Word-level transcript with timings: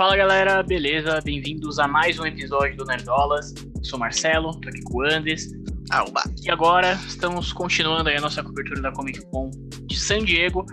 Fala 0.00 0.16
galera, 0.16 0.62
beleza? 0.62 1.20
Bem-vindos 1.22 1.78
a 1.78 1.86
mais 1.86 2.18
um 2.18 2.24
episódio 2.24 2.74
do 2.74 2.86
Nerdolas. 2.86 3.52
Sou 3.82 3.98
Marcelo, 3.98 4.58
tô 4.58 4.70
aqui 4.70 4.80
com 4.80 4.96
o 4.96 5.02
Andes. 5.02 5.52
Oba. 5.92 6.22
E 6.42 6.50
agora 6.50 6.94
estamos 7.06 7.52
continuando 7.52 8.08
aí 8.08 8.16
a 8.16 8.20
nossa 8.22 8.42
cobertura 8.42 8.80
da 8.80 8.90
Comic 8.92 9.20
Con 9.26 9.50
de 9.84 10.00
San 10.00 10.24
Diego. 10.24 10.64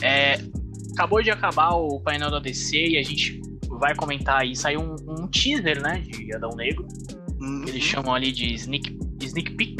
É, 0.00 0.40
acabou 0.94 1.22
de 1.22 1.30
acabar 1.30 1.74
o 1.74 2.00
painel 2.00 2.30
da 2.30 2.38
DC 2.38 2.74
e 2.74 2.96
a 2.96 3.02
gente 3.02 3.42
vai 3.78 3.94
comentar 3.94 4.40
aí. 4.40 4.56
Saiu 4.56 4.80
um, 4.80 4.96
um 5.06 5.28
teaser, 5.28 5.82
né, 5.82 5.98
de 5.98 6.34
Adão 6.34 6.56
Negro. 6.56 6.88
Uhum. 7.42 7.64
Eles 7.68 7.82
chamam 7.82 8.14
ali 8.14 8.32
de 8.32 8.54
sneak, 8.54 8.98
sneak 9.20 9.50
peek. 9.50 9.76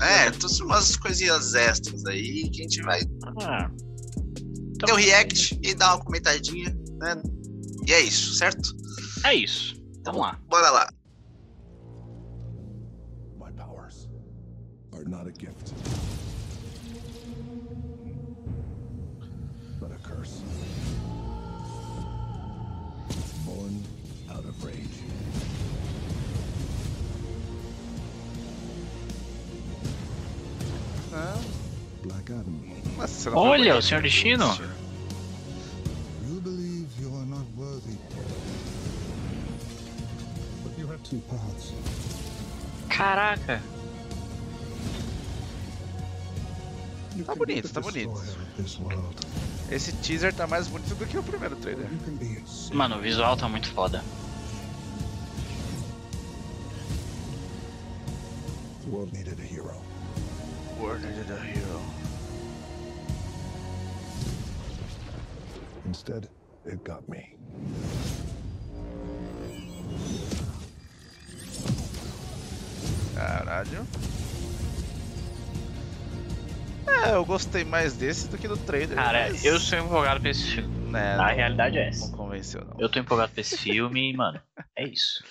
É, 0.00 0.30
trouxe 0.30 0.62
umas 0.62 0.96
coisinhas 0.96 1.56
extras 1.56 2.06
aí 2.06 2.48
que 2.50 2.60
a 2.60 2.62
gente 2.62 2.80
vai 2.82 3.00
Ah, 3.42 3.68
então, 4.70 4.86
ter 4.86 4.92
um 4.92 4.96
react 4.96 5.58
e 5.64 5.74
dar 5.74 5.96
uma 5.96 6.04
comentadinha, 6.04 6.72
né? 7.00 7.20
E 7.90 7.92
é 7.92 8.00
isso, 8.02 8.34
certo? 8.34 8.72
é 9.24 9.34
isso. 9.34 9.74
Vamos 10.04 10.20
lá. 10.20 10.38
Bora 10.48 10.70
lá. 10.70 10.88
My 13.36 13.50
powers 13.50 14.08
are 14.92 15.04
not 15.04 15.26
a 15.26 15.32
gift, 15.32 15.74
but 19.80 19.90
a 19.90 19.98
curse. 20.08 20.40
Born 23.44 23.82
out 24.30 24.44
of 24.44 24.64
rage. 24.64 25.02
Black 32.04 32.30
Adam, 32.30 32.60
Nossa, 32.96 33.30
Olha, 33.36 33.76
o 33.76 33.82
Senhor 33.82 34.02
Destino. 34.02 34.46
Paths. 41.50 41.72
Caraca. 42.88 43.62
Tá 47.24 47.34
bonito, 47.34 47.68
the 47.68 47.74
tá 47.74 47.80
bonito. 47.80 48.14
Esse 49.70 49.92
teaser 49.92 50.34
tá 50.34 50.46
mais 50.46 50.66
bonito 50.66 50.94
do 50.94 51.06
que 51.06 51.18
o 51.18 51.22
primeiro 51.22 51.54
trailer. 51.56 51.88
Mano, 52.72 52.96
o 52.96 53.00
visual 53.00 53.36
tá 53.36 53.48
muito 53.48 53.70
foda. 53.72 54.02
The 58.84 58.90
world 58.90 59.12
needed 59.12 59.38
a 59.38 59.44
hero. 59.44 59.76
World 60.80 61.04
needed 61.04 61.30
a 61.30 61.36
hero. 61.36 61.80
Instead, 65.86 66.28
it 66.64 66.82
got 66.84 67.06
me. 67.08 67.36
Caralho. 73.20 73.86
É, 77.04 77.14
eu 77.14 77.24
gostei 77.24 77.64
mais 77.64 77.92
desse 77.94 78.28
do 78.28 78.38
que 78.38 78.48
do 78.48 78.56
trailer. 78.56 78.96
Cara, 78.96 79.28
mas, 79.30 79.44
eu 79.44 79.60
sou 79.60 79.78
empolgado 79.78 80.20
pra 80.20 80.30
esse 80.30 80.42
filme. 80.54 80.90
Né, 80.90 81.14
A 81.14 81.16
não- 81.28 81.34
realidade 81.36 81.78
é 81.78 81.88
essa. 81.88 82.06
Não 82.08 82.16
convenceu, 82.16 82.64
não. 82.64 82.76
Eu 82.80 82.88
tô 82.88 82.98
empolgado 82.98 83.32
pra 83.32 83.40
esse 83.42 83.56
filme 83.58 84.10
e, 84.10 84.12
mano, 84.16 84.40
é 84.76 84.84
isso. 84.88 85.22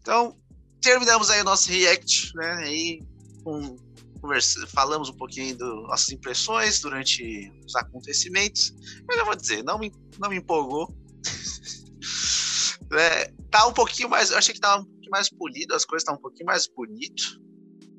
Então, 0.00 0.36
terminamos 0.80 1.30
aí 1.30 1.40
o 1.40 1.44
nosso 1.44 1.70
react, 1.70 2.32
né? 2.34 2.52
Aí 2.64 3.00
com, 3.44 3.76
conversa, 4.20 4.66
falamos 4.66 5.08
um 5.08 5.16
pouquinho 5.16 5.56
das 5.56 5.68
nossas 5.68 6.10
impressões 6.10 6.80
durante 6.80 7.50
os 7.64 7.74
acontecimentos. 7.76 8.72
Mas 9.08 9.18
eu 9.18 9.24
vou 9.24 9.36
dizer, 9.36 9.62
não 9.62 9.78
me, 9.78 9.92
não 10.18 10.28
me 10.28 10.36
empolgou. 10.36 10.92
É, 12.92 13.32
tá 13.50 13.66
um 13.66 13.72
pouquinho 13.72 14.08
mais. 14.08 14.30
Eu 14.30 14.38
achei 14.38 14.54
que 14.54 14.60
tava 14.60 14.82
um 14.82 14.84
pouquinho 14.84 15.10
mais 15.10 15.28
polido, 15.30 15.74
as 15.74 15.84
coisas 15.84 16.04
tá 16.04 16.12
um 16.12 16.18
pouquinho 16.18 16.46
mais 16.46 16.66
bonito. 16.68 17.44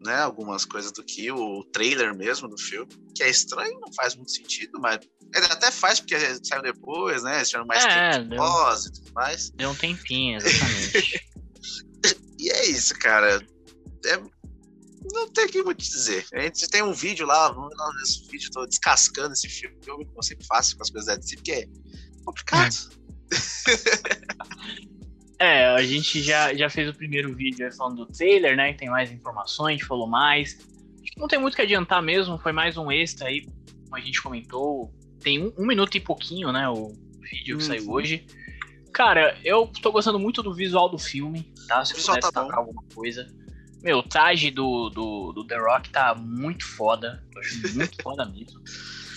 Né, 0.06 0.16
algumas 0.16 0.64
coisas 0.64 0.92
do 0.92 1.03
que 1.03 1.31
o 1.31 1.63
trailer 1.74 2.16
mesmo 2.16 2.47
do 2.47 2.56
filme, 2.58 2.88
que 3.16 3.24
é 3.24 3.30
estranho, 3.31 3.80
não 3.81 3.91
faz 3.94 4.16
muito 4.16 4.31
sentido, 4.31 4.80
mas 4.80 5.00
até 5.50 5.72
faz 5.72 6.00
porque 6.00 6.16
saiu 6.46 6.62
depois, 6.62 7.24
né? 7.24 7.38
Eles 7.38 7.50
tiveram 7.50 7.66
mais 7.66 7.84
É, 7.84 8.09
tempo 8.12 8.24
de 8.24 8.30
deu. 8.30 8.38
pós 8.38 8.85
e 8.85 8.91
tudo 8.91 9.12
mais. 9.16 9.50
Deu 9.56 9.72
um 9.72 9.75
tempinho, 9.75 10.38
exatamente. 10.38 11.19
E 12.40 12.52
é 12.52 12.66
isso, 12.68 12.94
cara. 13.00 13.44
É- 14.06 14.18
Não 15.12 15.28
tem 15.34 15.46
o 15.46 15.50
que 15.50 15.64
muito 15.64 15.84
dizer. 15.84 16.24
A 16.31 16.41
gente 16.41 16.68
tem 16.69 16.84
um 16.84 16.94
vídeo 16.94 17.25
lá, 17.25 17.50
vamos 17.50 17.75
lá 17.75 17.90
nesse 18.00 18.28
vídeo, 18.29 18.52
tô 18.52 18.68
descascando 18.68 19.34
esse 19.34 19.50
filme, 19.50 19.75
como 19.84 20.06
eu 20.16 20.24
sempre 20.24 20.46
faço 20.46 20.78
com 20.78 20.84
as 20.84 20.91
coisas 20.91 21.08
da 21.08 21.16
DC, 21.16 21.35
porque 21.38 21.52
é 21.53 21.66
complicado. 22.24 22.75
é, 22.94 22.97
a 25.40 25.84
gente 25.84 26.22
já, 26.22 26.53
já 26.53 26.70
fez 26.70 26.90
o 26.90 26.94
primeiro 26.94 27.34
vídeo 27.36 27.66
aí 27.66 27.72
falando 27.75 28.06
do 28.06 28.12
trailer, 28.12 28.56
né? 28.58 28.74
Que 28.74 28.80
tem 28.80 28.90
mais 28.90 29.12
informações, 29.12 29.81
falou 29.84 30.08
mais. 30.08 30.58
Acho 31.02 31.12
que 31.14 31.20
não 31.20 31.28
tem 31.28 31.40
muito 31.40 31.53
o 31.53 31.56
que 31.56 31.62
adiantar 31.62 32.02
mesmo, 32.02 32.38
foi 32.40 32.52
mais 32.52 32.75
um 32.78 32.92
extra 32.92 33.28
aí, 33.28 33.42
como 33.46 33.96
a 33.96 34.00
gente 34.00 34.22
comentou. 34.22 34.92
Tem 35.22 35.42
um, 35.44 35.53
um 35.58 35.66
minuto 35.68 35.96
e 35.96 36.00
pouquinho, 36.00 36.52
né? 36.52 36.68
O 36.70 36.92
vídeo 37.22 37.58
que 37.58 37.64
Uhum. 37.64 37.68
saiu 37.68 37.90
hoje. 37.92 38.26
Cara, 38.94 39.38
eu 39.44 39.68
tô 39.81 39.92
gostando 39.92 40.18
muito 40.18 40.42
do 40.42 40.53
visual 40.53 40.90
do 40.90 40.97
filme, 40.97 41.53
tá? 41.68 41.86
Se 41.86 41.94
eu 41.94 42.00
puder 42.00 42.20
tá 42.20 42.28
destacar 42.30 42.58
alguma 42.59 42.84
coisa. 42.96 43.28
Meu, 43.84 44.00
o 44.00 44.03
traje 44.03 44.50
do, 44.50 44.90
do, 44.90 45.34
do 45.34 45.46
The 45.46 45.58
Rock 45.58 45.90
tá 45.92 46.16
muito 46.16 46.66
foda. 46.66 47.24
Tô 47.31 47.40
achando 47.40 47.70
muito 47.76 48.02
foda 48.02 48.26
mesmo. 48.26 48.59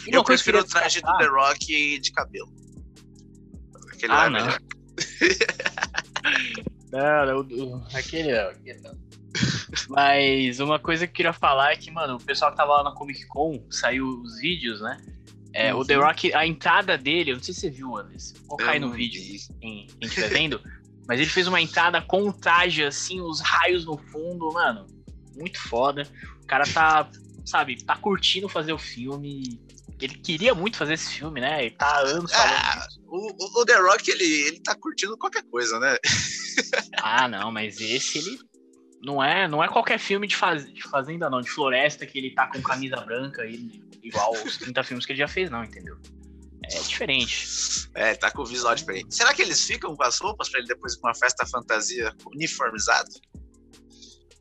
E 0.07 0.15
Eu 0.15 0.23
que 0.23 0.27
prefiro 0.27 0.59
eu 0.59 0.63
o 0.63 0.67
traje 0.67 1.01
do 1.01 1.17
The 1.17 1.27
Rock 1.27 1.99
de 1.99 2.13
cabelo. 2.13 2.53
Aquele 3.93 4.13
Ah, 4.13 4.17
lá 4.17 4.27
é 4.27 4.29
não. 4.29 4.41
melhor. 4.41 4.59
Não, 6.93 7.27
não, 7.27 7.43
não, 7.43 7.87
aquele 7.95 8.33
não, 8.33 8.51
aquele 8.51 8.81
não. 8.81 8.99
Mas 9.89 10.59
uma 10.61 10.79
coisa 10.79 11.07
que 11.07 11.13
eu 11.13 11.17
queria 11.17 11.33
falar 11.33 11.73
é 11.73 11.77
que, 11.77 11.91
mano, 11.91 12.17
o 12.17 12.23
pessoal 12.23 12.51
que 12.51 12.57
tava 12.57 12.73
lá 12.79 12.85
na 12.85 12.93
Comic 12.93 13.27
Con, 13.27 13.65
saiu 13.71 14.07
os 14.23 14.39
vídeos, 14.41 14.81
né? 14.81 15.01
É, 15.53 15.75
O 15.75 15.85
The 15.85 15.99
Uhum. 15.99 16.05
Rock, 16.05 16.33
a 16.35 16.47
entrada 16.47 16.97
dele, 16.99 17.31
eu 17.33 17.37
não 17.37 17.43
sei 17.43 17.55
se 17.55 17.61
você 17.61 17.71
viu, 17.71 17.97
Anderson. 17.97 18.35
Vou 18.47 18.61
Eu 18.61 18.81
no 18.81 18.93
vídeo, 18.93 19.21
quem, 19.61 19.87
quem 19.87 20.09
estiver 20.09 20.29
vendo. 20.29 20.61
Mas 21.09 21.19
ele 21.21 21.29
fez 21.31 21.49
uma 21.49 21.61
entrada 21.61 22.01
com 22.01 22.29
o 22.29 22.33
traje, 22.33 22.85
assim, 22.85 23.21
os 23.21 23.41
raios 23.41 23.85
no 23.85 23.97
fundo, 23.99 24.53
mano. 24.53 24.87
Muito 25.37 25.59
foda. 25.61 26.03
O 26.43 26.47
cara 26.47 26.65
tá, 26.73 27.09
sabe, 27.45 27.83
tá 27.85 27.97
curtindo 27.97 28.49
fazer 28.49 28.73
o 28.73 28.79
filme. 28.79 29.61
Ele 30.01 30.15
queria 30.15 30.55
muito 30.55 30.77
fazer 30.77 30.95
esse 30.95 31.11
filme, 31.15 31.41
né? 31.41 31.65
Ele 31.67 31.75
tá 31.75 31.99
anos 31.99 32.33
falando 32.33 32.53
Ah, 32.55 32.87
disso. 32.87 33.01
o, 33.09 33.33
o- 33.33 33.61
o 33.61 33.67
The 33.67 33.77
Rock, 33.81 34.09
ele, 34.11 34.25
ele 34.25 34.61
tá 34.61 34.75
curtindo 34.77 35.17
qualquer 35.19 35.43
coisa, 35.51 35.79
né? 35.81 35.97
Ah, 37.03 37.29
não, 37.29 37.51
mas 37.51 37.81
esse 37.81 38.19
ele 38.19 38.39
não 39.03 39.23
é, 39.23 39.49
não 39.49 39.65
é 39.65 39.69
qualquer 39.69 39.99
filme 39.99 40.27
de, 40.27 40.37
faz, 40.37 40.71
de 40.73 40.83
fazenda 40.83 41.31
não, 41.31 41.41
de 41.41 41.51
floresta 41.51 42.07
que 42.07 42.19
ele 42.19 42.35
tá 42.35 42.47
com 42.47 42.61
camisa 42.61 42.97
branca 42.97 43.45
ele, 43.45 43.83
igual 44.03 44.33
os 44.33 44.59
30 44.59 44.85
filmes 44.85 45.07
que 45.07 45.13
ele 45.13 45.19
já 45.19 45.29
fez, 45.29 45.51
não, 45.51 45.65
entendeu? 45.65 45.97
É 46.65 46.79
diferente. 46.81 47.89
É, 47.95 48.15
tá 48.15 48.31
com 48.31 48.43
o 48.43 48.47
visual 48.47 48.75
diferente. 48.75 49.15
Será 49.15 49.35
que 49.35 49.43
eles 49.43 49.65
ficam 49.65 49.97
com 49.97 50.03
as 50.05 50.19
roupas 50.19 50.49
pra 50.49 50.61
ele 50.61 50.69
depois 50.69 50.95
ir 50.95 51.01
pra 51.01 51.11
uma 51.11 51.15
festa 51.17 51.45
fantasia 51.47 52.15
uniformizado? 52.27 53.11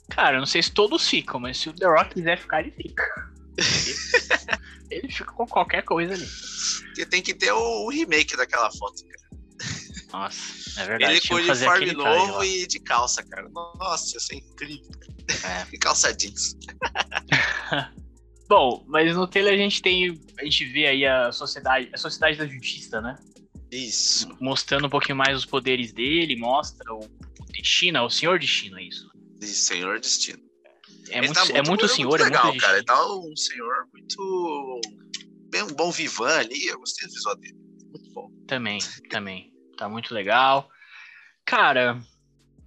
Cara, 0.09 0.35
eu 0.35 0.39
não 0.39 0.45
sei 0.45 0.61
se 0.61 0.71
todos 0.71 1.07
ficam, 1.07 1.39
mas 1.39 1.57
se 1.57 1.69
o 1.69 1.73
The 1.73 1.87
Rock 1.87 2.15
quiser 2.15 2.37
ficar, 2.37 2.61
ele 2.61 2.71
fica. 2.71 3.33
ele 4.91 5.11
fica 5.11 5.31
com 5.31 5.47
qualquer 5.47 5.83
coisa 5.83 6.13
ali. 6.13 6.27
Porque 6.85 7.05
tem 7.05 7.21
que 7.21 7.33
ter 7.33 7.51
o, 7.51 7.85
o 7.85 7.89
remake 7.89 8.35
daquela 8.35 8.69
foto, 8.71 9.03
cara. 9.05 9.29
Nossa, 10.11 10.58
é 10.77 10.85
verdade. 10.85 11.13
Ele 11.13 11.27
com 11.27 11.35
uniforme 11.35 11.93
novo 11.93 12.43
e 12.43 12.67
de 12.67 12.79
calça, 12.79 13.23
cara. 13.23 13.49
Nossa, 13.49 14.17
isso 14.17 14.33
é 14.33 14.35
incrível. 14.37 14.89
É. 15.43 15.67
E 15.71 15.77
calça 15.79 16.13
jeans. 16.13 16.55
Bom, 18.47 18.83
mas 18.87 19.15
no 19.15 19.27
trailer 19.27 19.53
a 19.53 19.57
gente 19.57 19.81
tem. 19.81 20.19
A 20.39 20.43
gente 20.43 20.65
vê 20.65 20.87
aí 20.87 21.05
a 21.05 21.31
sociedade. 21.31 21.89
A 21.93 21.97
sociedade 21.97 22.37
da 22.37 22.47
justiça, 22.47 22.99
né? 22.99 23.15
Isso. 23.71 24.27
mostrando 24.41 24.87
um 24.87 24.89
pouquinho 24.89 25.15
mais 25.15 25.37
os 25.37 25.45
poderes 25.45 25.93
dele, 25.93 26.35
mostra 26.35 26.91
o 26.91 27.07
destino, 27.51 28.03
o 28.03 28.09
senhor 28.09 28.39
destino, 28.39 28.79
é 28.79 28.83
isso. 28.83 29.07
De 29.37 29.47
Senhor 29.47 29.99
Destino. 29.99 30.43
É 31.09 31.19
Ele 31.19 31.27
muito, 31.27 31.47
tá 31.47 31.57
é 31.57 31.61
muito 31.61 31.87
senhor, 31.87 32.19
é 32.19 32.23
legal, 32.23 32.47
muito 32.47 32.61
cara. 32.61 32.77
Ele 32.77 32.85
tá 32.85 33.15
um 33.15 33.35
senhor 33.35 33.87
muito. 33.93 34.81
Bem, 35.49 35.63
um 35.63 35.73
bom 35.73 35.91
vivan 35.91 36.39
ali. 36.39 36.67
Eu 36.67 36.79
gostei 36.79 37.07
do 37.07 37.13
visual 37.13 37.35
dele. 37.37 37.55
Muito 37.91 38.11
bom. 38.11 38.31
Também, 38.47 38.79
também. 39.09 39.51
Tá 39.79 39.87
muito 39.87 40.13
legal. 40.13 40.69
Cara, 41.45 41.97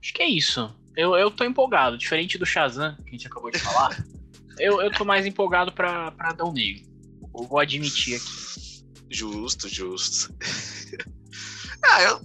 acho 0.00 0.14
que 0.14 0.22
é 0.22 0.28
isso. 0.30 0.74
Eu, 0.96 1.14
eu 1.14 1.30
tô 1.30 1.44
empolgado, 1.44 1.98
diferente 1.98 2.38
do 2.38 2.46
Shazam, 2.46 2.96
que 3.04 3.10
a 3.10 3.12
gente 3.12 3.26
acabou 3.26 3.50
de 3.50 3.58
falar. 3.58 4.02
eu, 4.58 4.80
eu 4.80 4.90
tô 4.90 5.04
mais 5.04 5.26
empolgado 5.26 5.70
pra, 5.72 6.10
pra 6.12 6.30
Adão 6.30 6.50
Negro. 6.54 6.90
Eu 7.38 7.46
vou 7.46 7.58
admitir 7.58 8.16
aqui. 8.16 8.82
Justo, 9.10 9.68
justo. 9.68 10.34
ah, 11.84 12.02
eu. 12.02 12.22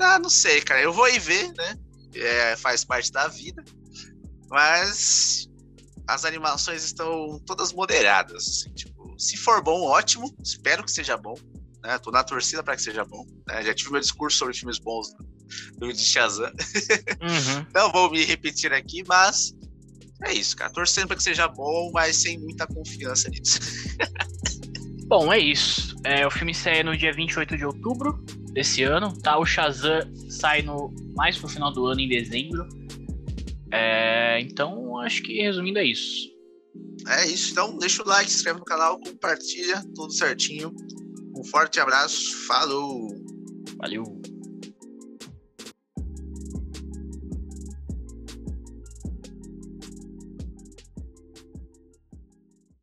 Ah, 0.00 0.20
não 0.20 0.30
sei, 0.30 0.60
cara. 0.60 0.80
Eu 0.80 0.92
vou 0.92 1.08
ir 1.08 1.18
ver, 1.18 1.52
né? 1.52 1.76
É, 2.14 2.56
faz 2.56 2.84
parte 2.84 3.10
da 3.10 3.26
vida. 3.26 3.64
Mas 4.48 5.48
as 6.06 6.24
animações 6.24 6.84
estão 6.84 7.40
todas 7.44 7.72
moderadas. 7.72 8.46
assim, 8.46 8.72
tipo, 8.74 9.12
se 9.18 9.36
for 9.36 9.60
bom, 9.60 9.82
ótimo. 9.82 10.32
Espero 10.40 10.84
que 10.84 10.92
seja 10.92 11.16
bom. 11.16 11.34
Né? 11.84 11.98
Tô 11.98 12.10
na 12.10 12.24
torcida 12.24 12.62
para 12.62 12.74
que 12.74 12.82
seja 12.82 13.04
bom. 13.04 13.24
Né? 13.46 13.62
Já 13.62 13.74
tive 13.74 13.92
meu 13.92 14.00
discurso 14.00 14.38
sobre 14.38 14.54
filmes 14.54 14.78
bons 14.78 15.08
do 15.78 15.92
de 15.92 16.04
Shazam. 16.04 16.46
Uhum. 16.46 17.66
Não 17.74 17.92
vou 17.92 18.10
me 18.10 18.24
repetir 18.24 18.72
aqui, 18.72 19.04
mas 19.06 19.54
é 20.24 20.32
isso, 20.32 20.56
cara. 20.56 20.72
Torcendo 20.72 21.08
para 21.08 21.16
que 21.16 21.22
seja 21.22 21.46
bom, 21.46 21.90
mas 21.92 22.16
sem 22.16 22.38
muita 22.38 22.66
confiança 22.66 23.28
nisso. 23.28 23.60
Bom, 25.06 25.30
é 25.30 25.38
isso. 25.38 25.94
É, 26.02 26.26
o 26.26 26.30
filme 26.30 26.54
sai 26.54 26.82
no 26.82 26.96
dia 26.96 27.12
28 27.12 27.58
de 27.58 27.66
outubro 27.66 28.24
desse 28.54 28.82
ano, 28.84 29.12
tá? 29.20 29.38
O 29.38 29.44
Shazam 29.44 30.00
sai 30.30 30.62
no, 30.62 30.94
mais 31.14 31.36
pro 31.36 31.46
final 31.46 31.70
do 31.70 31.86
ano, 31.86 32.00
em 32.00 32.08
dezembro. 32.08 32.66
É, 33.70 34.40
então, 34.40 34.98
acho 35.00 35.22
que 35.22 35.42
resumindo 35.42 35.78
é 35.78 35.84
isso. 35.84 36.32
É 37.06 37.26
isso, 37.26 37.52
então 37.52 37.76
deixa 37.76 38.02
o 38.02 38.08
like, 38.08 38.30
se 38.30 38.36
inscreve 38.38 38.60
no 38.60 38.64
canal, 38.64 38.98
compartilha, 38.98 39.84
tudo 39.94 40.10
certinho. 40.10 40.74
Um 41.44 41.46
forte 41.46 41.78
abraço, 41.78 42.34
falou! 42.46 43.06
Valeu! 43.76 44.23